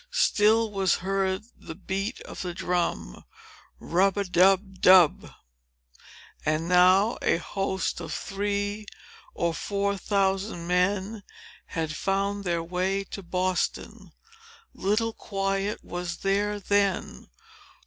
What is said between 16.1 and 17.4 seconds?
there then!